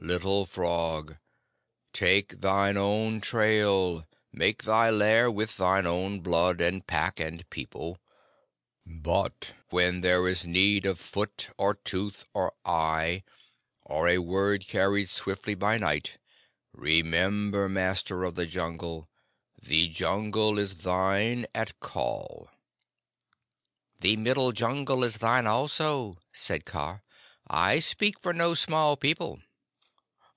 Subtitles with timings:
[0.00, 1.16] Little Frog,
[1.92, 7.98] take thine own trail; make thy lair with thine own blood and pack and people;
[8.86, 13.24] but when there is need of foot or tooth or eye,
[13.84, 16.18] or a word carried swiftly by night,
[16.72, 19.10] remember, Master of the Jungle,
[19.60, 22.48] the Jungle is thine at call."
[23.98, 27.00] "The Middle Jungle is thine also," said Kaa.
[27.48, 29.40] "I speak for no small people."